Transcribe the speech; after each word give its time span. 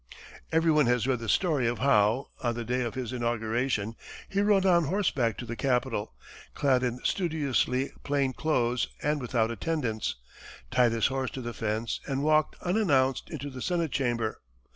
Everyone 0.51 0.87
has 0.87 1.05
read 1.05 1.19
the 1.19 1.29
story 1.29 1.67
of 1.67 1.77
how, 1.77 2.29
on 2.41 2.55
the 2.55 2.65
day 2.65 2.81
of 2.81 2.95
his 2.95 3.13
inauguration, 3.13 3.95
he 4.27 4.41
rode 4.41 4.65
on 4.65 4.85
horseback 4.85 5.37
to 5.37 5.45
the 5.45 5.55
capitol, 5.55 6.15
clad 6.55 6.81
in 6.81 6.97
studiously 7.03 7.91
plain 8.01 8.33
clothes 8.33 8.87
and 9.03 9.21
without 9.21 9.51
attendants, 9.51 10.15
tied 10.71 10.91
his 10.93 11.05
horse 11.05 11.29
to 11.29 11.41
the 11.41 11.53
fence, 11.53 11.99
and 12.07 12.23
walked 12.23 12.55
unannounced 12.63 13.29
into 13.29 13.51
the 13.51 13.61
Senate 13.61 13.91
chamber. 13.91 14.41